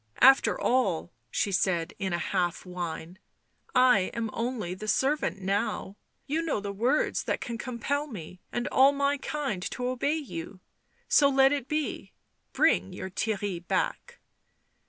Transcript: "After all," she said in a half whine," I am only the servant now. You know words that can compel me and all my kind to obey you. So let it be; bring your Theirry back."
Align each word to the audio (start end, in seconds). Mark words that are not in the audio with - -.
"After 0.33 0.59
all," 0.59 1.11
she 1.29 1.51
said 1.51 1.93
in 1.99 2.11
a 2.11 2.17
half 2.17 2.65
whine," 2.65 3.19
I 3.95 4.09
am 4.15 4.31
only 4.33 4.73
the 4.73 4.87
servant 4.87 5.39
now. 5.41 5.95
You 6.25 6.41
know 6.41 6.59
words 6.59 7.25
that 7.25 7.39
can 7.39 7.59
compel 7.59 8.07
me 8.07 8.41
and 8.51 8.67
all 8.69 8.93
my 8.93 9.19
kind 9.19 9.61
to 9.69 9.85
obey 9.89 10.15
you. 10.17 10.59
So 11.07 11.29
let 11.29 11.51
it 11.51 11.67
be; 11.67 12.13
bring 12.51 12.93
your 12.93 13.11
Theirry 13.11 13.59
back." 13.67 14.17